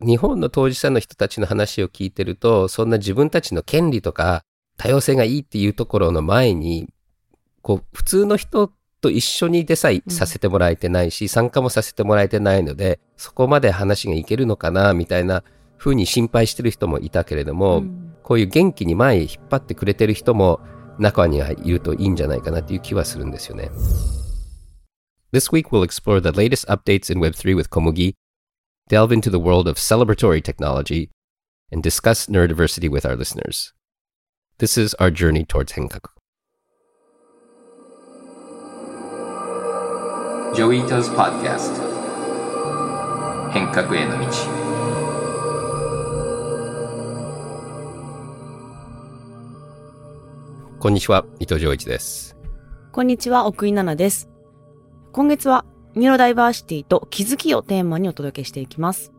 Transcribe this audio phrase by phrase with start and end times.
[0.00, 4.42] 日本の当事者の人たちの話を聞いてると、そんな自分たちの権利とか
[4.76, 6.88] 多様性がいいっていうところの前に、
[7.62, 15.42] こう、普通の人と一緒にでさえさせてもらえてないし、うん、参加もさせてもらえてないので、そこまで話がいけるのかな、みたいな
[15.78, 20.60] 風に心配してる人もいたけれども、うん、こういう元気に前へ引っ張ってくれてる人も
[20.98, 23.70] 中にはいるといいんじゃないかなっていう気はするんですよね。
[25.32, 28.14] This week we'll explore the latest updates in Web3 with Komugi,
[28.89, 31.09] delve into the world of celebratory technology,
[31.71, 33.73] and discuss neurodiversity with our listeners.
[34.59, 36.09] This is our journey towards Henkaku.
[40.55, 41.81] Joita's Podcast
[43.51, 44.27] 変革への道
[50.79, 52.35] こんにちは、伊藤浄一です。
[52.91, 54.29] こんにちは、奥井奈々です。
[55.11, 55.65] 今月は
[55.98, 59.12] ニューロダイバーシティと気づきをテーマにお届けしていきます。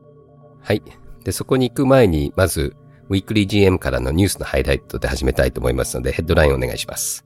[0.62, 0.82] はい。
[1.26, 2.74] で、そこに行く前に、まず、
[3.10, 7.26] ウィークリー GM からのニュースのハイライトで始めたいと思いますので、ヘッドラインお願いします。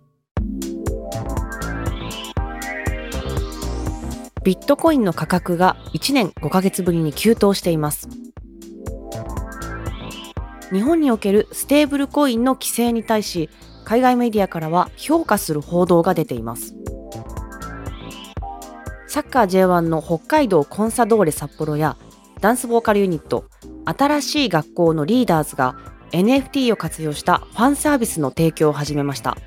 [4.44, 8.10] ビットコインの価格が1年5ヶ月ぶりに急騰しています。
[10.72, 13.52] 日本におけるステーブルコインの規制に対し、
[13.86, 16.76] 海外メディアからは評価する報道が出ています。
[19.14, 21.98] サッカー J1 の北海道コンサドーレ札幌や
[22.42, 23.46] ダンスボーカルユニット
[23.86, 25.76] 新しい学校のリーダーズが
[26.14, 29.38] NFT を活用したファンサービスの提供を始めました。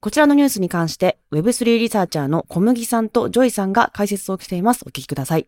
[0.00, 4.82] こちらのニュースに関して Web3 リサーチャーの小麦さんとジョイさんが解説をしています。
[4.84, 5.46] お聞きください。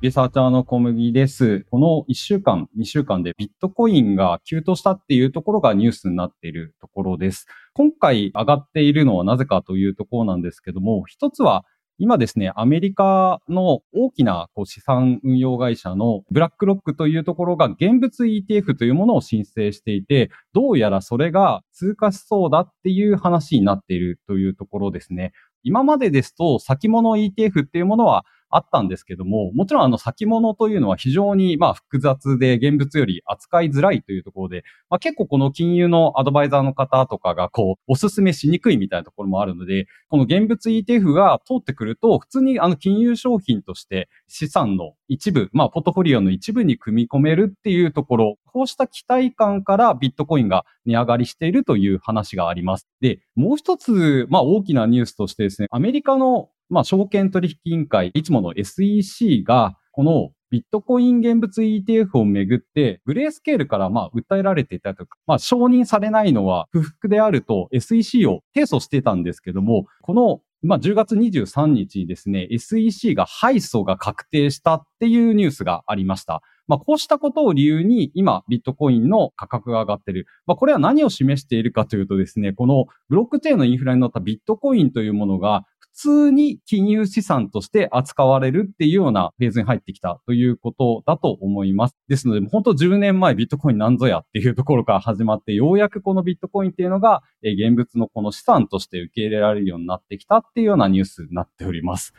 [0.00, 1.66] リサーチャーの小麦です。
[1.72, 7.48] この1週間、2週間でビットコインが急騰したっていうところがニュースになっているところです。
[7.74, 11.64] 今回上がっているのはなぜかというところなんですけども、一つは
[11.98, 25.32] 今ですね、アメリカの大きなこう資産運用会社のブラックロックというところが現物 ETF というものを申請していて、どうやらそれが通過しそうだっていう話になっているというところですね。
[25.64, 52.88] 今までですと先物 ETF っていうものはあったんですけども、もちろんあの先物というのは非常にまあ複雑で現物より扱いづらいというところで、まあ、結構この金融のアドバイザーの方とかがこうおすすめしにくいみたいなところもあるので、この現物 ETF が通ってくると、普通にあの金融商品として資産の一部、まあポートフォリオの一部に組み込めるっていうところ、こうした期待感からビットコインが値上がりしているという話があります。
[53.00, 76.42] で、もう一つ、まあ大きなニュースとしてですね、アメリカのまあ、証券取引委員会、いつもの SEC が、このビットコイン現物 ETF をめぐって、グレースケールからまあ訴えられていたとか、まあ承認されないのは不服であると SEC を提訴してたんですけども、このまあ、10月23日にですね、SEC が敗訴が確定したっていうニュースがありました。
[76.66, 80.26] まあ、こうしたことを理由に今、ビットコインの価格が上がっている。
[80.46, 85.64] まあ、これは何を示しているかというとですね、このブロックチェーンのインフラに乗ったビットコインというものが
[85.98, 91.96] 通に金融資産として扱われるっていうようなフェーズに入ってきたということだと思います。
[92.06, 102.14] ですので、本当10年前ビットコインなんぞやっていうところから始まって、ようやくこのビットコインっていうのが、え現物のこの資産として受け入れられるようになってきたっていうようなニュースになっております。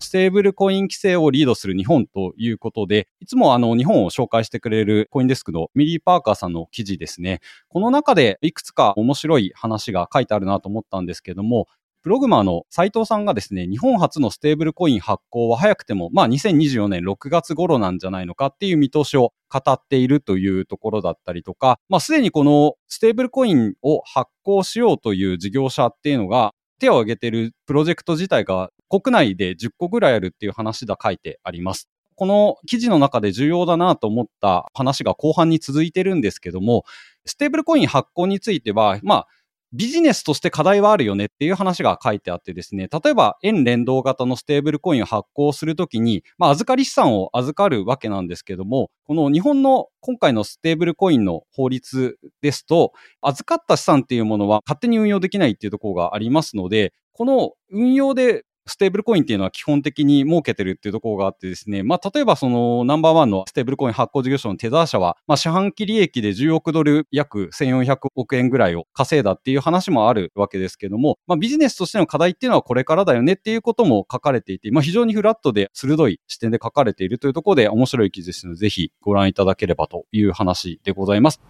[0.00, 7.40] ステーブルコイン規制をリードする日本ということで、いつもあの日本を紹介してくれるコインデスクのミリー・パーカーさんの記事ですね。
[7.68, 11.68] この中でいくつか面白い話が書いてあるなと思ったんですけども、
[12.04, 31.88] プログマットの斉藤さんがですね、日本初のステーブルコイン発行は早くても、まあ2024年6月頃なんじゃないのかっていう見通しを語っているというところだったりとか、まあすでにこのステーブルコインを発行しようという事業者っていうのが手を挙げているプロジェクト自体が国内で10個ぐらいあるっていう話が書いてあります。
[32.16, 36.84] この記事の中で重要だなと思った話が後半に続いてるんですけども、
[37.24, 39.26] ステーブルコイン発行については、まあ、
[39.76, 81.40] ビジネスとして課題はあるよねっていう話が書いてあってですね、例えば円連動型のステーブルコインを発行するときに、まあ、預かり資産を預かるわけなんですけども、この日本の今回のステーブルコインの法律ですと、預かった資産っていうものは勝手に運用できないっていうところがありますので、この運用でステーブルコインっていうのは基本的に設けてるっていうところがあってですね、まあ、例えばそのナンバーワンのステーブルコイン発行事業所のテザー社は、まあ、四半期利益で10億ドル約1400億円ぐらいを稼いだっていう話もあるわけですけども、まあ、ビジネスとしての課題っていうのはこれからだよねっていうことも書かれていて、まあ、非常にフラットで鋭い視点で書かれているというところで面白い記事ですので、ぜひご覧いただければという話でございます。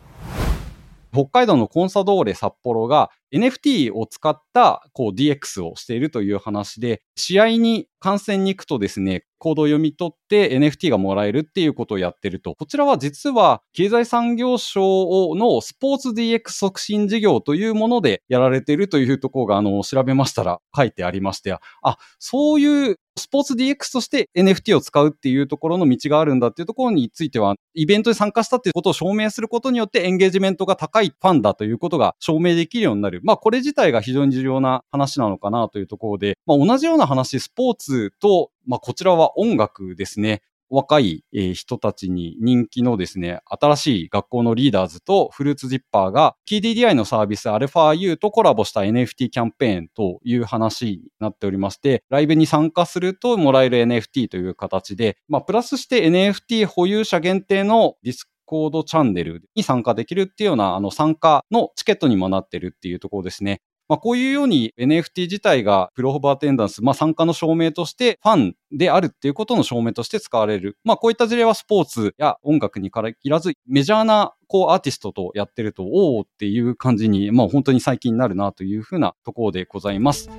[1.15, 33.21] 北海道のコンサドーレ札幌が NFT を使ったこう DX をしているという話で、試合に観戦に行くとですね、コードを読み取って NFT がもらえるっていうことをやってると、こちらは実は経済産業省のスポーツ DX 促進事業というものでやられているというところが、あの、調べましたら書いてありまして、あ、そういうスポーツ DX として NFT を使うっていうところの道があるんだっていうところについては、イベントに参加したっていうことを証明することによってエンゲージメントが高いファンだということが証明できるようになる。
[33.23, 40.43] まあこれ自体が非常に重要な話なのかなというところで、まあ同じような話、スポーツと、まあこちらは音楽ですね。
[40.75, 63.61] 若いえ人たちに人気のですね、新しい学校のリーダーズとフルーツジッパーが KDDI のサービス αU とコラボした NFT キャンペーンという話になっておりまして、ライブに参加するともらえる NFT という形で、まあ、プラスして NFT 保有者限定のディスコードチャンネルに参加できるっていうような、あの、参加のチケットにもなってるっていうところですね。
[63.89, 70.79] まあ、こういうように NFT 自体が proof of attendance、まあ、参加の証明としてファンであるっていうことの証明として使われる。
[70.85, 80.31] まあ、こういった事例はスポーツや音楽に限らず、メジャーなこうアーティストとやってると、おおっていう感じに、まあ、本当に最近になるなというふうなところでございます。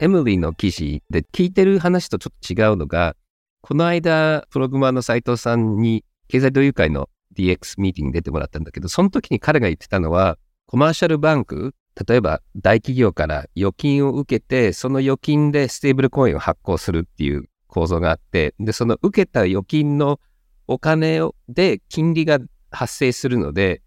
[0.00, 3.16] エムリーの記事で聞いてる話とちょっと違うのが、
[3.60, 10.38] この間、プログマの斉藤さんに経済同友会の DX ミーティングに出てもらったんだけど、その時に彼が言ってたのは、
[10.70, 11.74] コマーシャルバンク、
[12.08, 20.20] 例えば大企業から預金を受けて、その預金でステーブルコインを発行するっていう構造があって、で、その受けた預金の
[20.68, 22.38] お金で金利が
[22.70, 23.82] 発生するので、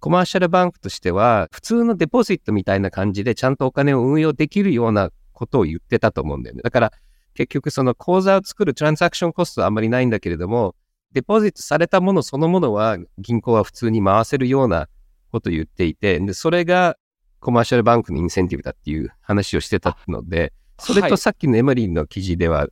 [0.00, 6.62] コマーシャルバンクとしては、普通のデポジットみたいな感じでちゃんとお金を運用できるようなことを言ってたと思うんだよね。
[6.62, 6.92] だから、
[7.34, 10.76] 結局その口座を作るトランザクションコストはあんまりないんだけれども、
[11.12, 14.88] デポジットされたものそのものは銀行は普通に回せるような
[15.32, 16.96] ことを言っていて、で、それが
[17.40, 22.68] コマーシャルバンクのインセンティブだっていう話をしてたので、それとさっきのエマリーの記事では、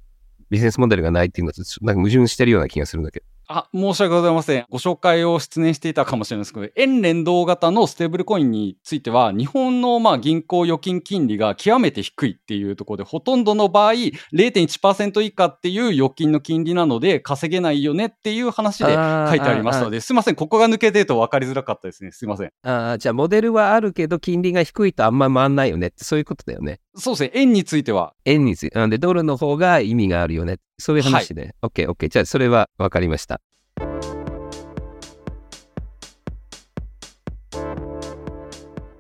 [0.51, 3.27] ビジネスモデルがないっていうのと、なんか矛盾してるような気がするんだけど。
[3.53, 4.65] あ、申し訳ございません。
[4.71, 13.95] ご紹介を失念していたかもしれないですけど、円連動型のステーブルコインについては、日本のまあ銀行預金金利が極めて低いっていうところで、ほとんどの場合、
[14.33, 20.37] 0.1%以下っていう預金の金利なので、稼げないよねっていう話で書いてありますので、すいません。
[20.37, 22.13] ここが抜けてると分かりづらかったですね。
[22.13, 22.53] すいません。
[22.63, 26.79] あじゃあ、モデルはあるけど、金利が低いとあんま回んないよねって、そういうことだよね。
[26.95, 27.31] そうですね。
[27.35, 28.15] 円については。
[28.25, 28.79] 円について。
[28.79, 30.59] なんで、ドルの方が意味があるよね。
[30.81, 31.55] そういう話で。
[31.61, 32.09] はい、OK、OK。
[32.09, 33.41] じゃあ、それは分かりました。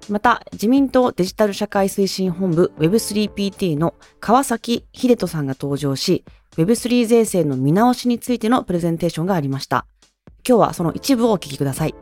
[0.09, 6.25] また、自民党デジタル社会推進本部 Web3PT の川崎秀人さんが登場し、
[6.57, 9.87] Web3 税制の見直しについてのプレゼンテーションがありました。
[10.47, 11.95] 今日はその一部をお聞きください。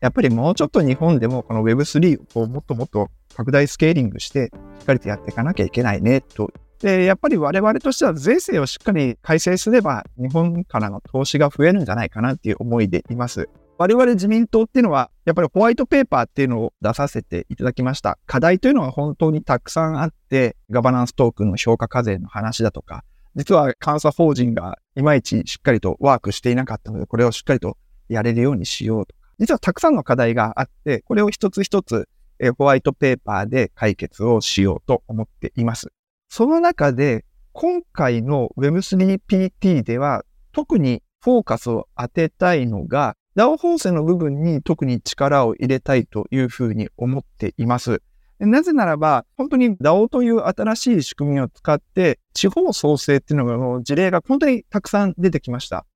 [0.00, 6.52] やっぱりもうちょっと日本でもこの Web3 をもっともっと拡大スケーリングして、しっかりとやっていかなきゃいけないねと。
[6.80, 13.48] で、やっぱり我々としては税制をしっかり改正すれば、日本からの投資が増えるんじゃないかなっていう思いでいます。
[13.78, 18.18] 我々自民党っていうのは、やっぱりホワイトペーパーっていうのを出させていただきました。
[18.26, 23.04] 課題というのは本当にたくさんあって、ガバナンストークンの評価課税の話だとか、
[23.36, 27.76] 実は監査法人がいまいちしっかりとワークしていなかったので、これをしっかりと
[28.08, 32.08] やれるようにしようとか、実はたくさんの課題があって、これを一つ一つ
[32.56, 35.88] ホワイトペーパーで解決をしようと思っています。
[36.28, 48.02] その中で、今回の Web3PT では特にフォーカスを当てたいのが、DAO 法制の部分に特に力を入れたいというふうに思っています。
[48.38, 55.86] なぜならば、本当に DAO という新しい仕組みを使って、地方創生っていうのが、事例が本当にたくさん出てきました。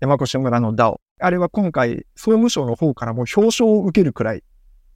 [0.00, 0.96] 山越村の DAO。
[1.20, 4.42] あれは今回、総務省の方からも表彰を受けるくらい、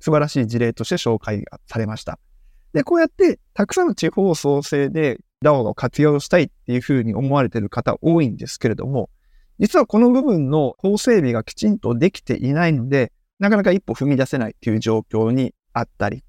[0.01, 2.19] 素晴らしい事例として紹介されました。
[2.77, 9.09] で、こうやって、たくさんの地方創生で DAO を活用したいっていうふうに思われている方多いんですけれども、
[9.59, 16.23] 実はこの部分の法整備がきちんとできていないので、なかなか一歩踏み出せないっていう状況にあったり、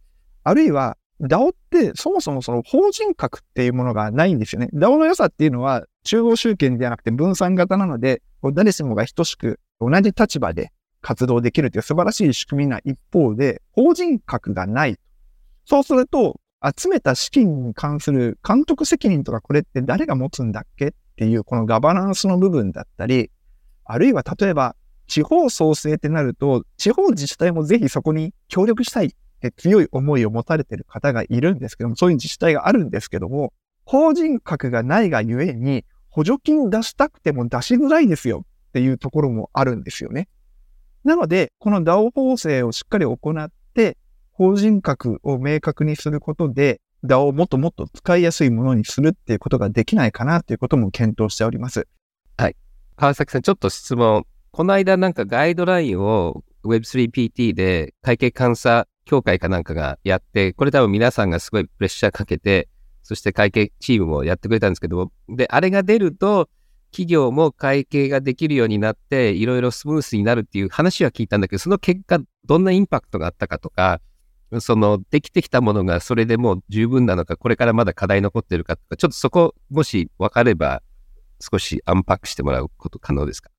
[0.45, 4.69] あるいは DAO ってそもそもその法人格っていうものがないんですよね。
[4.71, 8.21] DAO の良さっていうのは中央集権ではなくて分散型なので、
[8.53, 14.97] 誰しもが等しく同じ立場で活動できるという素晴らしい仕組みな一方で、法人格がない。
[15.69, 23.31] そうすると、集めた資金に関する監督責任とかこれって誰が持つんだっけっていうこのガバナンスの部分だったり、
[23.83, 29.09] あるいは例えば地方創生ってなると、地方自治体もぜひそこに協力したいっ
[29.41, 33.51] て強い思いを持たれてる方がいるんですけども、そういう自治体があるんですけども、
[33.83, 40.29] 法人格がないがゆえに、補助金出したくても出しづらいですよっていうところもあるんですよね。
[41.03, 43.51] なので、この DAO 法制をしっかり行っ、
[44.37, 51.87] 法人格を明確にすることで、DAO をもっともっと使いやすいものにするっていうことができないかなっていうことも検討しております。
[52.37, 52.55] はい。
[52.95, 54.27] 川崎さん、ちょっと質問。
[54.51, 62.69] この間なんかガイドラインを Web3PT で会計監査協会かなんかがやって、これ多分皆さんがすごいプレッシャーかけて、
[63.01, 66.47] そして会計チームもやってくれたんですけども、で、あれが出ると、
[66.91, 73.99] 企業も会計ができるようになって、いろいろスムースになるっていう話は聞いたんだけど、その結果、どんなインパクトがあったかとか、
[74.59, 80.81] その、できてきたものがそれでもう十分なのか、これからまだ課題残ってるかとか、ちょっとそこ、もし分かれば、
[81.39, 83.51] 少しアンパックしてもらうこと可能ですか？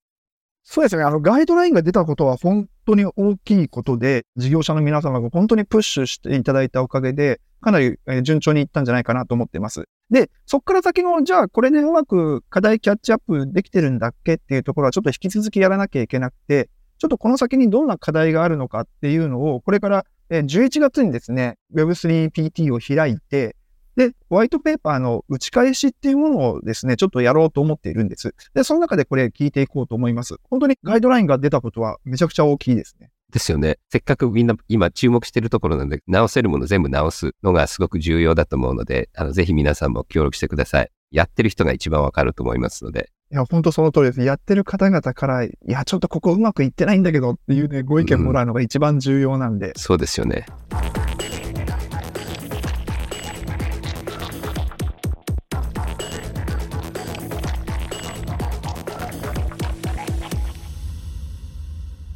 [0.65, 1.03] そうですね。
[1.05, 9.85] あの、ガイドラインが出たことは本当に大きいことで、事業者の皆様が本当にプッシュしていただいたおかげで、かなり順調にいったんじゃないかなと思っています。
[10.11, 16.69] で、そこから先の、じゃあこれでうまく課題キャッチアップできてるんだっけっていうところはちょっと引き続きやらなきゃいけなくて、
[16.99, 23.57] ちょっとこの先にどんな課題があるのかっていうのを、これから11月にですね、Web3PT を開いて、
[23.97, 28.33] で、ホワイトペーパーの打ち返しっていうものをですね、ちょっとやろうと思っているんです。
[28.55, 30.37] で、その中でこれ聞いていこうと思います。
[30.45, 33.11] 本当にガイドラインが出たことはめちゃくちゃ大きいですね。
[33.33, 33.79] ですよね。
[33.91, 40.91] せっかくみんな今注目しているところなんで、直せるもの全部直すのがすごく重要だと思うので、あの、ぜひ皆さんも協力してください。
[41.11, 43.11] やってる人が一番わかると思いますので。
[43.31, 44.23] いや、本当その通りです。
[44.23, 49.67] やってる方々から、いや、ちょっとここうまくいってないんだけどっていうね、ご意見もらうのが一番重要なんで。
[49.67, 50.47] うん、そうですよね。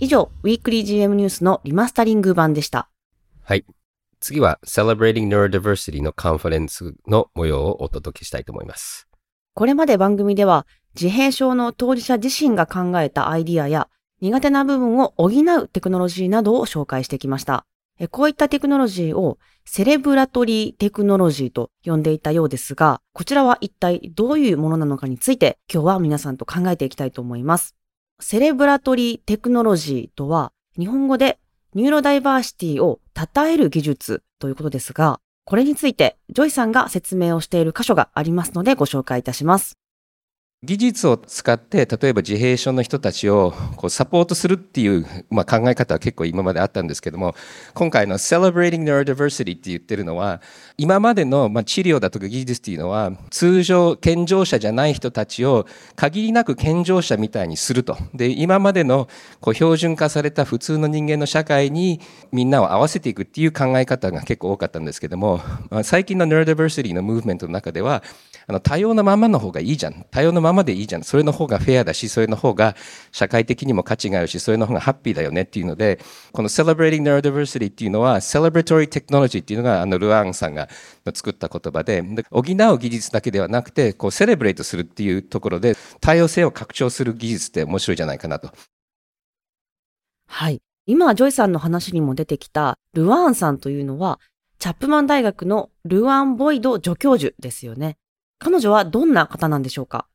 [0.00, 2.88] 以上、ウィークリー GM ニュースのリマスタリング版でした。
[3.42, 3.66] はい。
[4.18, 9.08] 次は Celebrating Neurodiversity のカンファレンスの模様をお届けしたいと思います。
[9.54, 13.88] これまで番組では自閉症の当事者自身が考えたアイディアや
[14.20, 17.66] 苦手な部分を補うテクノロジーなどを紹介してきました。
[18.10, 27.76] こういったテクノロジーを Celebratory Technology と呼んでいたようですが、こちらは一体どういうものなのかについて今日は皆さんと考えていきたいと思います。
[28.20, 31.38] Celebratory Technology とは、日本語で
[31.74, 39.81] ニューロダイバーシティを称える技術ということですが、これについてジョイさんが説明をしている箇所がありますのでご紹介いたします。
[40.64, 47.34] 技術を使って例えば自閉症の人たちをこうサポートするっていう、まあ、考え方は結構今まであったんですけども
[47.74, 50.40] 今回の Celebrating Neurodiversity って言ってるのは
[50.78, 55.66] 今までの、まあ、治療だとか技術っていうのは通常健常者じゃない人たちを
[55.96, 57.98] 限りなく健常者みたいにすると。
[58.14, 59.08] で今までの
[59.40, 62.00] こう標準化された普通の人間の社会に
[62.30, 65.40] みんなを合わせていくっていう考え方が結構多かったんですけども、
[65.70, 68.04] まあ、最近の Neurodiversity のムーブメントの中では
[68.46, 70.06] あの多様なままの方がいいじゃん。
[70.12, 72.76] 多様なままでいいじゃんそれの方がフェアだしそれの方が
[73.10, 75.98] 社会的にも価値があるしそれの方がハッピーだよねっていうので
[76.32, 80.68] この Celebrating Neurodiversity っていうのは Celebratory Technology っていうのがあのルアンさんが
[81.14, 88.50] 作った言葉で補う技術だけではなくてこうセレブレートするっていうところで多様性を拡張する技術って面白いじゃないかなと。
[90.28, 94.18] はい今ジョイさんの話にも出てきたルアーンさんというのは
[94.58, 97.98] チャップマン大学のルアン・ボイド助教授ですよね。
[98.38, 100.06] 彼女はどんな方なんでしょうか？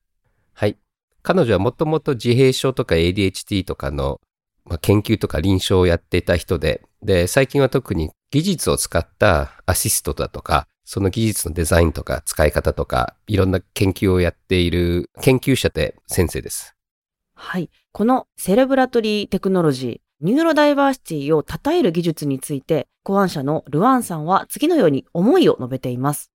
[0.57, 0.75] はい。
[1.21, 4.19] 彼女はもともと自閉症とか ADHD とかの、
[4.65, 16.73] まあ、研究とか臨床をやっていた人で、で、最近は特に技術を使ったアシストだとか、その技術のデザインとか使い方とか、いろんな研究をやっている研究者で先生です。
[17.35, 17.69] はい。
[17.91, 26.31] このセレブラトリーテクノロジー、ニューロダイバーシティを称える技術について、考案者のルアンさんは次のように思いを述べています。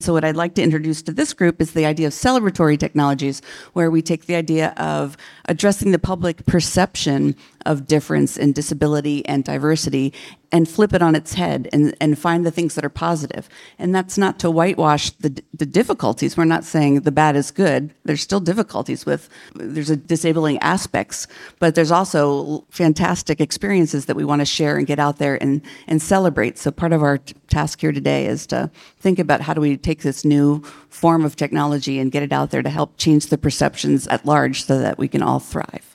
[0.00, 3.40] So, what I'd like to introduce to this group is the idea of celebratory technologies,
[3.74, 9.44] where we take the idea of addressing the public perception of difference and disability and
[9.44, 10.12] diversity
[10.54, 13.48] and flip it on its head and, and find the things that are positive.
[13.76, 16.36] And that's not to whitewash the, the difficulties.
[16.36, 17.92] We're not saying the bad is good.
[18.04, 21.26] There's still difficulties with, there's a disabling aspects,
[21.58, 25.60] but there's also fantastic experiences that we want to share and get out there and,
[25.88, 26.56] and celebrate.
[26.56, 29.76] So part of our t- task here today is to think about how do we
[29.76, 33.38] take this new form of technology and get it out there to help change the
[33.38, 35.93] perceptions at large so that we can all thrive.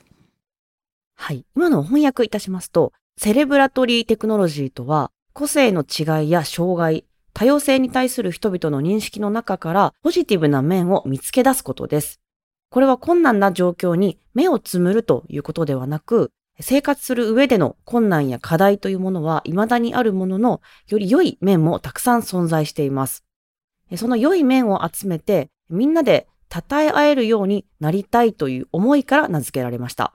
[1.22, 1.44] はい。
[1.54, 12.20] 今の翻訳いたしますと、セレブラトリーテクノロジーとは、個性の違いや障害、多様性に対する人々の認識の中からポジティブな面を見つけ出すことです。
[12.70, 23.26] これは困難な状況に目をつむるということではなく、生活する上での困難や課題というものは未だにあるものの、より良い面もたくさん存在しています。
[23.94, 30.14] その良い面を集めて、みんなで称え合えるようになりたいという思いから名付けられました。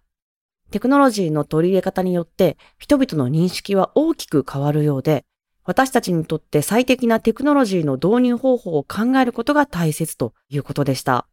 [0.72, 5.26] テクノロジーの取り入れ方によって人々の認識は大きく変わるようで、
[5.64, 11.28] 私たちにとって最適なテクノロジーの導入方法を考えることが大切ということでした。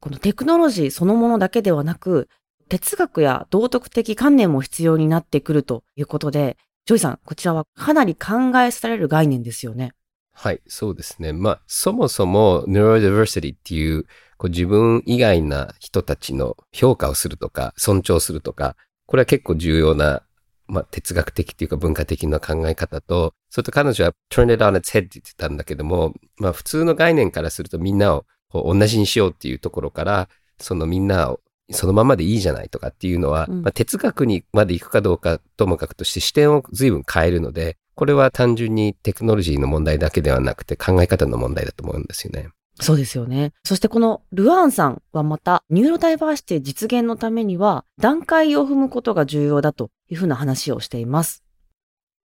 [0.00, 2.28] このテクノロジーそのものだけではなく、
[2.68, 6.56] 哲学や道徳的観念も必要になってくるということで、
[6.86, 9.92] ジョイさん、こちらはかなり考えさせられる概念ですよね。
[10.32, 11.32] はい、そうですね。
[11.32, 14.06] まあ、そもそも neurodiversity っていう
[14.40, 20.22] こう自分以外な人たちの評価をするとか、尊重するとか、これは結構重要な、
[20.66, 42.48] まあ、哲学的っていうか文化的な考え方と、それと彼女は turn it on its head って言ってたんだけども、まあ、普通の概念からするとみんなをこう同じにしようっていうところから、そのみんなをそのままでいいじゃないとかっていうのは、うんまあ、哲学にまで行くかどうかともかくとして視点を随分変えるので、これは単純にテクノロジーの問題だけではなくて考え方の問題だと思うんですよね。
[42.80, 43.52] そうですよね。
[43.64, 51.44] そしてこのルアーンさんはまたニューロダイバーシティ実現のためには段階を踏むことが重要だというふうな話をしています。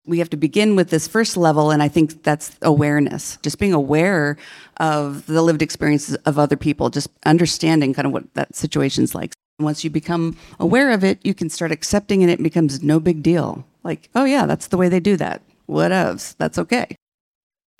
[0.06, 3.72] we have to begin with this first level and i think that's awareness just being
[3.72, 4.36] aware
[4.78, 9.32] of the lived experiences of other people just understanding kind of what that situation's like
[9.58, 13.22] once you become aware of it you can start accepting and it becomes no big
[13.22, 16.96] deal like oh yeah that's the way they do that what else that's okay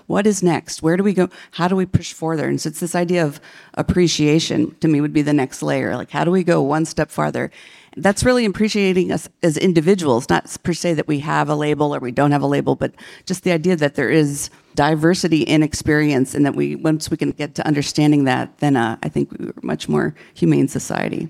[0.06, 2.80] what is next where do we go how do we push further and so it's
[2.80, 3.40] this idea of
[3.74, 7.10] appreciation to me would be the next layer like how do we go one step
[7.10, 7.50] farther
[7.96, 11.98] that's really appreciating us as individuals, not per se that we have a label or
[11.98, 12.94] we don't have a label, but
[13.26, 17.32] just the idea that there is diversity in experience and that we, once we can
[17.32, 21.28] get to understanding that, then uh, I think we're a much more humane society.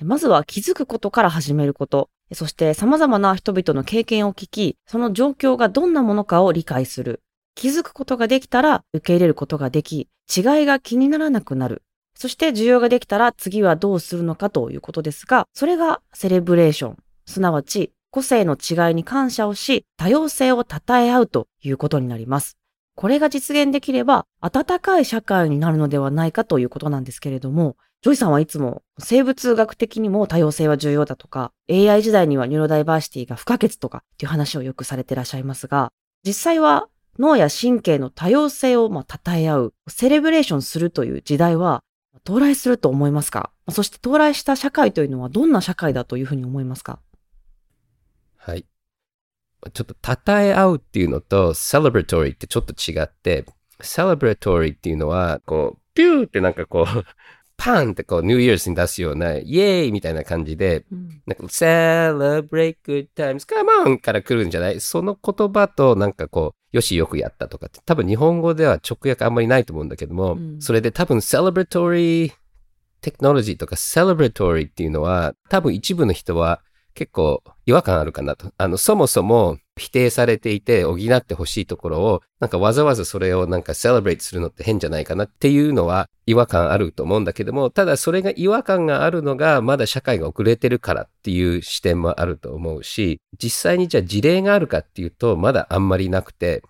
[0.00, 2.10] まずは気づくことから始めること。
[2.32, 7.20] そして様々な人々の経験を聞き、その状況がどんなものかを理解する。
[7.57, 11.81] 気づくことができたら受け入れることができ、違いが気にならなくなる。
[12.15, 16.97] そして需要ができたら次はどうするのかということですが、それがセレブレーション。
[17.25, 22.57] すなわち個性の違いに感謝をし、多様性を称え合うということになります。
[22.93, 35.91] これが実現できれば、温かい社会になるのではないかということなんですけれども、ジョイさんはいつも生物学的にも多様性は重要だとか、AI 時代にはニューロダイバーシティが不可欠とかっていう話をよくされていらっしゃいますが、
[36.23, 36.87] 実際は
[37.19, 41.83] 脳や神経の多様性をまあ称え合う、セレブレーションするという時代は
[42.25, 43.51] 到来すると思いますか？
[43.69, 46.99] そして到来した社会というのはどんな社会だというふうに思いますか？
[48.37, 48.65] はい。
[49.73, 53.45] ちょっと称え合うっていうのと celebratory ってちょっと違って、
[53.81, 57.03] celebratory っていうのは、こう、ピューってなんかこう、
[57.57, 60.85] パンってこう、New Year's に出すような、イエーイみたいな感じで、
[61.25, 64.79] なんか、celebrate good times, come on から来るんじゃない？
[64.79, 72.31] その言葉となんかこう、よしよくやったとかって、多分日本語では直訳あんまりないと思うんだけども、うんそれで多分 celebratory
[73.01, 76.61] technology とか celebratory っていうのは、多分一部の人は
[76.93, 78.51] 結構違和感あるかなと。
[78.57, 96.63] あの、そもそも否定されていて補ってほしいところを、なんかわざわざそれをなんか celebrate するのって変じゃないかなっていうのは違和感あると思うんだけども、ただそれが違和感があるのがまだ社会が遅れてるからっていう視点もあると思うし、実際にじゃあ事例があるかっていうとまだあんまりなくて、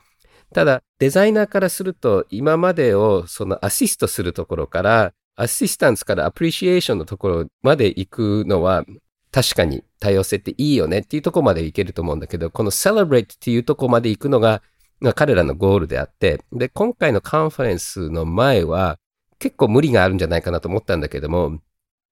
[0.54, 8.86] ただデザイナーからすると今までをそのアシストするところからアシスタンスからアプリシエーションのところまで行くのは
[9.32, 14.62] 確かに多様性っていいよねっていうところまでいけると思うんだけど、この celebrate っていうところまで行くのが
[15.00, 19.00] まあ彼らのゴールであって、で、今回のカンファレンスの前は
[19.40, 21.60] 結構無理があるんじゃないかなと思ったんだけども、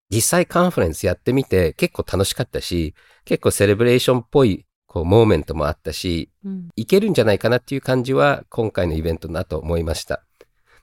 [0.09, 2.93] 実際カンファレンスやってみて結構楽しかったし、
[3.25, 10.23] 結構セレブレーションっぽいこうモーメントもあったし、うんいけるんじゃないかなっていう感じは今回のイベントだと思いました。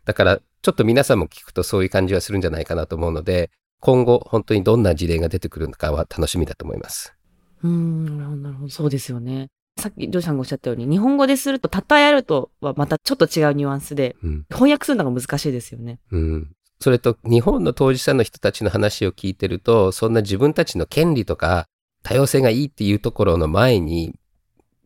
[0.05, 3.51] だからちょっと皆さんも聞くとそういう感じはするんじゃないかなと思うので、
[3.83, 7.15] 今後本当にどんな事例が出てくるのかは楽しみだと思います。
[7.65, 8.69] うーん、なるほど、なるほど。
[8.71, 9.49] そうですよね。
[9.77, 14.47] さっきジョイさんがおっしゃったように、日本語ですると、称え合うとはまたちょっと違うニュアンスで、うん。
[14.51, 15.99] 翻訳するのが難しいですよね。
[16.13, 16.53] うん。
[16.79, 21.67] それと日本の当事者の人たちの話を聞いてると、そんな自分たちの権利とか
[22.05, 24.15] 多様性がいいっていうところの前に、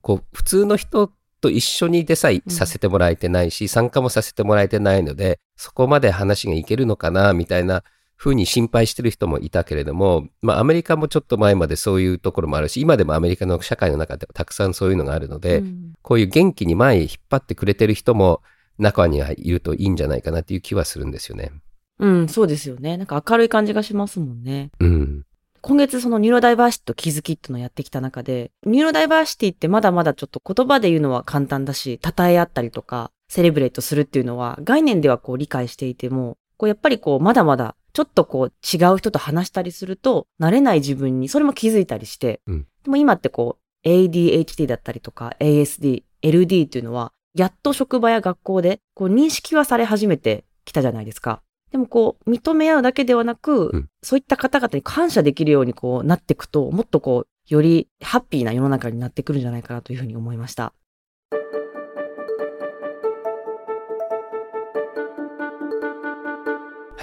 [0.00, 7.82] こう、普通の人と一緒にでさえさせてもらえてないし、参加もさせてもらえてないので、そこまで話がいけるのかな、みたいな
[8.16, 18.40] 風に心配してる人もいたけれども、まあアメリカもちょっと前までそういうところもあるし、今でもアメリカの社会の中ではたくさんそういうのがあるので、うんこういう元気に前へ引っ張ってくれてる人も
[18.78, 21.50] 中にはいるといいんじゃないかなっていう気はするんですよね。
[21.98, 22.96] うん、そうですよね。
[22.96, 24.70] なんか明るい感じがしますもんね。
[24.78, 25.24] うん。
[25.62, 51.40] 今月そのニューロダイバーシティと気づきっていうのをやってきた中で、ニューロダイバーシティってまだまだちょっと言葉で言うのは簡単だし、称え合ったりとか、 celebrate するっていうのは概念ではこう理解していても、こうやっぱりこうまだまだちょっとこう違う人と話したりすると、慣れない自分にそれも気づいたりして、うんでも今ってこう、ADHD だったりとか ASD、LD っていうのは、やっと職場や学校でこう認識はされ始めてきたじゃないですか。
[51.72, 60.74] でもこう、認め合うだけではなく、うんそういった方々に感謝できるようにこうなっていくと、もっとこう、よりハッピーな世の中になってくるんじゃないかなというふうに思いました。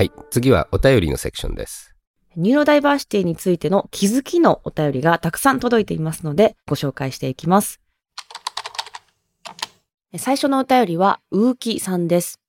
[0.04, 0.12] はい。
[0.32, 1.96] 次はお便りのセクションです。
[2.36, 7.80] ニューロダイバーシティについての気づきのお便りがたくさん届いていますので、ご紹介していきます。
[10.18, 12.42] 最初のお便りは、ウーキさんです。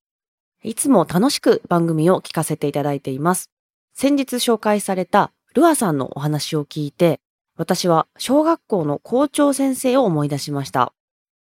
[0.64, 3.50] いつも楽しく番組を聞かせていただいています。
[3.94, 7.20] 先日紹介されたルアさんのお話を聞いて、
[7.56, 10.92] 私は小学校の校長先生を思い出しました。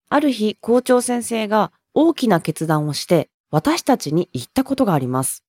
[0.08, 5.44] ある日、校長先生が大きな決断をして、私たちに言ったことがあります。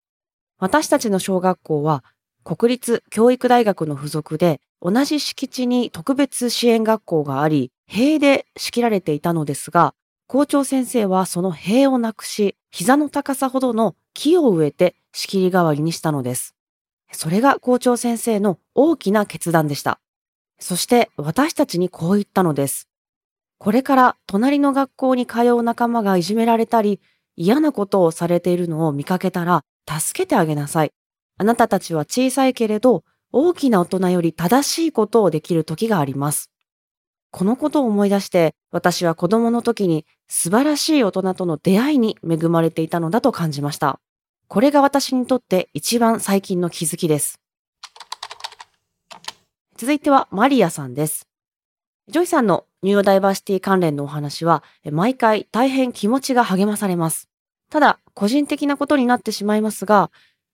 [0.60, 2.04] 私たちの小学校は
[2.43, 9.93] 国立教育大学の付属で同じ敷地に特別支援学校があり、塀で仕切られていたのですが、
[10.28, 16.56] 校長先生はその塀をなくし、膝の高さほどの木を植えて仕切り代わりにしたのです。
[17.12, 20.00] それが校長先生の大きな決断でした。
[20.60, 22.88] そして私たちにこう言ったのです。
[23.58, 27.02] これから隣の学校に通う仲間がいじめられたり、
[27.36, 30.91] 嫌なことをされているのを見かけたら、助けてあげなさい。
[31.38, 36.49] あなたたちは小さいけれど、大きな大人より正しいことをできる時があります。
[37.32, 43.99] このことを思い出して、私は子供の時に素晴らしい大人との出会いに恵まれていたのだと感じました。
[44.47, 47.39] これが私にとって一番最近の気づきです。
[49.78, 51.28] 続いてはマリアさんです。
[52.10, 57.28] ジョイさんのニューロダイバーシティ関連のお話は、毎回大変気持ちが励まされます。
[57.69, 60.12] ただ、個人的なことになってしまいますが、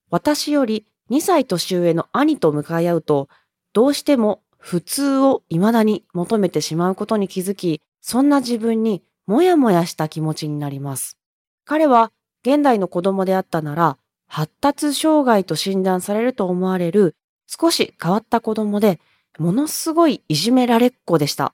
[0.10, 3.30] 私より2歳年上の兄と向かい合うと、
[3.73, 11.17] どうしても普通を未だに求めてしまうことに気づき、そんな自分にもやもやした気持ちになります。
[11.65, 12.12] 彼は
[12.43, 13.97] 現代の子供であったなら、
[14.28, 17.15] 発達障害と診断されると思われる
[17.47, 18.99] 少し変わった子供で、
[19.38, 21.54] ものすごいいじめられっ子でした。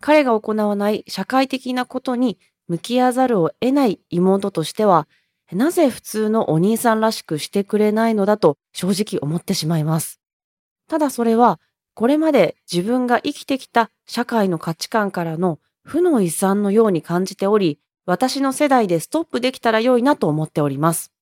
[0.00, 2.38] 彼が行わない社会的なことに
[2.70, 5.08] 向き合わざるを得ない妹としては、
[5.50, 10.20] なぜ普通のお兄さんらしくしてくれないのだと正直思ってしまいます。
[10.86, 11.58] ただそれは、
[11.94, 21.12] これまで自分が生きてきた社会の価値観からの負の遺産のように感じており、私の世代でストップできたら良いなと思っております。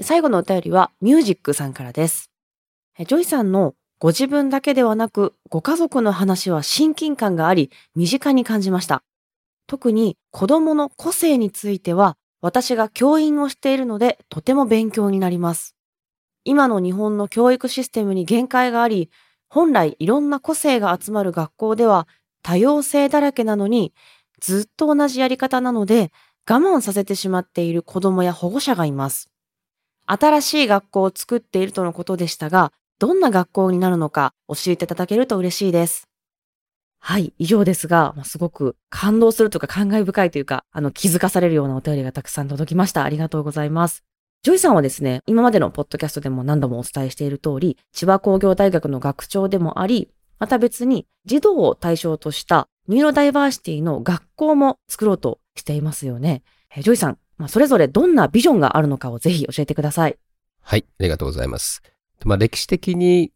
[0.00, 2.30] 最後のお便りはミュージックさんからです。
[2.96, 9.02] ジョイさんのご自分だけではなくご家族の話は親近感があり身近に感じました。
[9.66, 15.74] 特に子供の個性については私が教員をしているのでとても勉強になります。
[16.44, 19.10] 今の日本の教育システムに限界があり、
[19.48, 22.06] 本来いろんな個性が集まる学校では
[22.42, 23.92] 多様性だらけなのに
[24.40, 26.12] ずっと同じやり方なので
[26.48, 29.30] 我慢させてしまっている子供や保護者がいます。
[30.06, 36.05] 新しい学校を作っているとのことでしたが、どんな学校になるのか教えていただけると嬉しいです。
[36.98, 43.04] はい、以上ですが、ますごく感動するとか感慨深いというか、あの気づかされるようなお便りがたくさん届きました。
[43.04, 44.04] ありがとうございます。
[44.42, 56.42] ジョイさんはですね、今までのポッドキャストでも何度もお伝えしている通り、千葉工業大学の学長でもあり、また別に児童を対象としたニューロダイバーシティの学校も作ろうとしていますよね。
[56.74, 60.16] えジョイさん、まあ、それぞれどんなビジョンがあるのかをぜひ教えてください。
[60.60, 61.82] はい、ありがとうございます。
[62.24, 63.32] まあ、歴史的に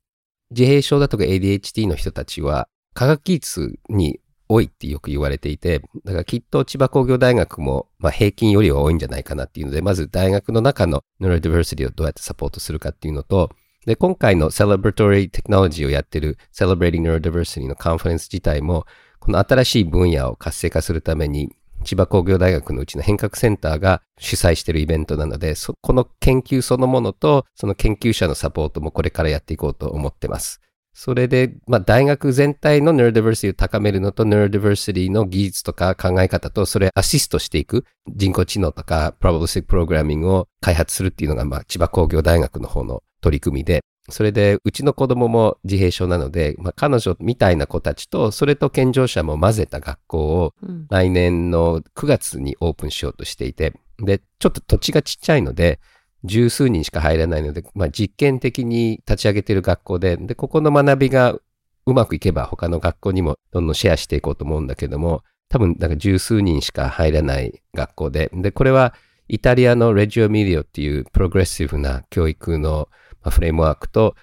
[0.51, 2.69] 自閉症だとか ADHD の人たちは
[3.01, 13.49] 科学技術に多いってよく言われていて、だからきっと千葉工業大学も、まあ、平均よりは多いんじゃないかなっていうので、まず大学の中の Neurodiversity をどうやってサポートするかっていうのと、
[13.87, 18.85] で、今回の Celebratory Technology をやってる Celebrating Neurodiversity のカンファレンス自体も、
[19.19, 30.61] この新しい分野を活性化するために、千葉工業大学のうちの変革センターが主催しているイベントなので、そこの研究そのものと、その研究者のサポートもこれからやっていこうと思ってます。
[31.03, 53.73] それで、まあ、大学全体の neurodiversity を高めるのと neurodiversity の技術とか考え方と、それアシストしていく人工知能とか probabilistic programming を開発するっていうのが、まあ、千葉工業大学の方の取り組みで、それで、うちの子供も自閉症なので、まあ、彼女みたいな子たちと、それと健常者も混ぜた学校をうん、来年の9月にオープンしようとしていて、
[54.05, 55.81] で、ちょっと土地がちっちゃいので、
[56.25, 61.39] 十数人しか入れないので、まあ、実験的に立ち上げている学校で、で、ここの学びが
[61.87, 68.95] うまくいけば他の学校にもどんどんシェアしていこうと思うんだけども、多分、なんか十数人しか入れない学校で、で、これは
[69.29, 72.89] イタリアのレッジョ・エミリアっていうプログレッシブな教育の
[73.29, 74.15] フレームワークと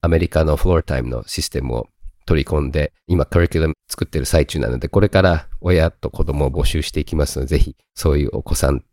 [0.00, 1.88] アメリカのフロアタイムのシステムを
[2.26, 8.84] 取り込んで、今カリキュラム作ってる最中なので、これから親と子供を募集していきますので、ぜひそういうお子さん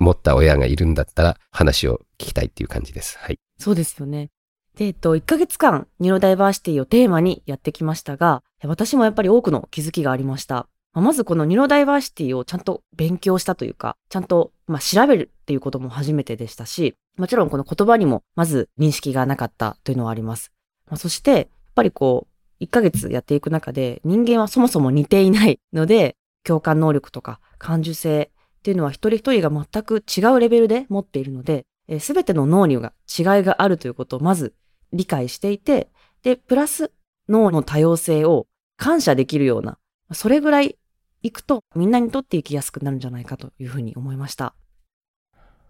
[0.00, 3.18] 持った親がいるんだったら話を聞きたいっていう感じです。
[3.18, 3.38] はい。
[3.58, 4.30] そうですよね。
[4.76, 10.66] で、えっと、1ヶ月間、ニューロダイバーシティをテーマにやってきましたが、私もやっぱり多くの気づきがありました。
[10.94, 20.52] まずこのニューロダイバーシティをちゃんと勉強したというか、ちゃんと、まあ、調べるっていうことも初めてでしたし、もちろんこの言葉にもまず認識がなかったというのはあります。
[20.86, 22.26] まあ、そして、やっぱりこ
[22.60, 28.30] う、1ヶ月やっていく中で人間はそもそも似ていないので、共感能力とか感受性
[28.62, 31.66] っていうのは一人一人が全く違うレベルで持っているので、
[31.98, 34.54] す、べ、ての脳には違いがあるということをまず
[34.92, 35.90] 理解していて、
[36.22, 36.92] で、プラス
[37.28, 38.46] 脳の多様性を
[38.76, 39.78] 感謝できるような、
[40.12, 40.78] それぐらい
[41.22, 44.54] いくとみんなにとって生きやすくなるんじゃないかというふうに思いました。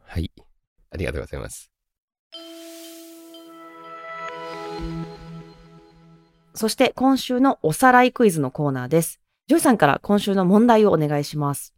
[0.05, 0.31] はい。
[0.91, 1.73] ありがとうございます。
[6.55, 9.23] そして今週のおさらいクイズのコーナーです。
[9.47, 11.75] ジョイさんから今週の問題をお願いします。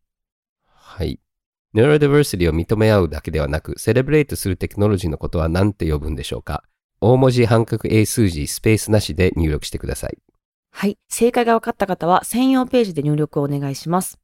[0.86, 1.18] はい。
[1.72, 6.62] Neurodiversity を認め合うだけではなく、 celebrate するテクノロジーのことは何て呼ぶんでしょうか？
[7.00, 10.18] 大文字半角英数字スペースなしで入力してください。
[10.70, 10.98] はい。
[11.08, 14.20] 正解が分かった方は専用ページで入力をお願いします。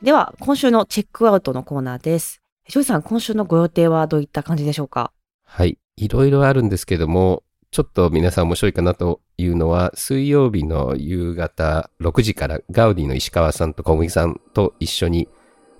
[0.00, 2.40] では、今週のチェックアウトのコーナーです。
[2.68, 5.12] ジョイさん、今週のご予定はどういった感じでしょうか？
[5.44, 5.78] はい。
[5.96, 15.28] いろいろあるんですけども、ちょっと皆さん面白いかなというのは、水曜日の夕方6時からガウディの石川さんと小麦さんと一緒に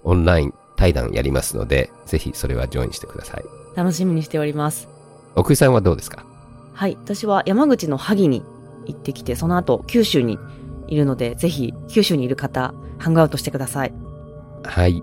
[0.05, 3.45] オンライン対談やりますので、ぜひそれはジョインしてください。
[3.75, 4.89] 楽しみにしております。
[5.37, 6.27] 奥井さんはどうですか？
[6.75, 6.97] はい。
[7.03, 8.43] 私は山口の萩に
[8.85, 10.39] 行ってきて、その後九州に
[10.89, 13.95] いるので、ぜひ九州にいる方、ハングアウトしてください。
[14.65, 15.03] はい。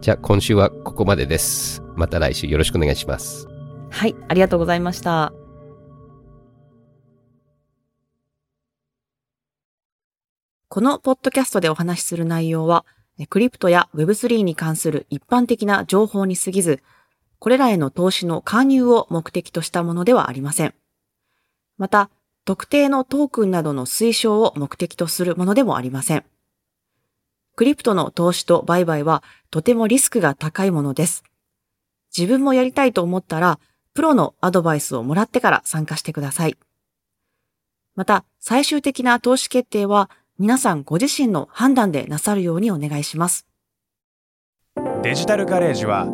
[0.00, 1.82] じゃあ今週はここまでです。
[1.94, 3.46] また来週よろしくお願いします。
[3.90, 5.32] はい、ありがとうございました。
[10.72, 12.86] このポッドキャストでお話しする内容は、
[13.28, 16.80] クリプトや Web3 に関する一般的な情報に過ぎず、
[17.40, 20.74] これらへの投資の勧誘を目的としたものではありません。
[21.76, 22.08] また、
[22.44, 26.24] 特定のトークンなどの推奨を目的とするものでもありません。
[27.56, 31.24] クリプトの投資と売買はとてもリスクが高いものです。
[32.16, 33.58] 自分もやりたいと思ったら、
[33.92, 36.56] プロのアドバイスをもらってから参加してください。
[37.96, 40.08] また、最終的な投資決定は
[40.40, 43.46] 皆さんご自身の判断でなさるようにお願いします。
[45.02, 46.06] デジタルガレージは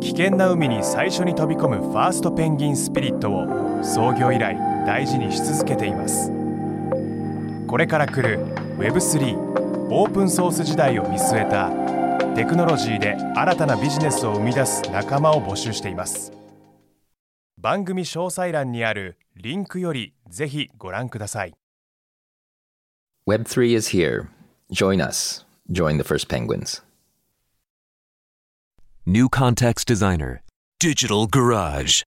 [0.00, 6.30] 危険な海に最初に飛び込むファーストペンギンスピリットを創業以来大事にし続けています。
[7.66, 8.38] これから来る
[8.78, 9.36] Web3
[9.90, 11.68] オープンソース時代を見据えた
[12.36, 16.32] テクノロジーで新たなビジネスを生み出す仲間を募集しています
[17.58, 21.54] 番組詳細欄にあるリンクよりぜひご覧ください
[23.28, 24.28] Web3 is here.
[24.72, 25.44] Join us.
[25.70, 26.80] Join the first penguins.
[29.06, 30.42] New Context Designer
[30.80, 32.02] Digital Garage